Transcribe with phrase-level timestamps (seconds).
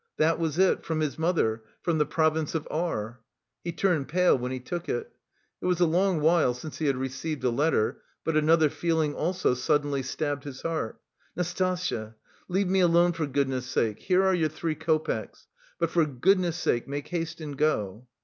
[0.17, 3.19] That was it: from his mother, from the province of R.
[3.63, 5.11] He turned pale when he took it.
[5.61, 9.53] It was a long while since he had received a letter, but another feeling also
[9.53, 10.99] suddenly stabbed his heart.
[11.37, 12.15] "Nastasya,
[12.47, 15.45] leave me alone, for goodness' sake; here are your three copecks,
[15.77, 18.07] but for goodness' sake, make haste and go!"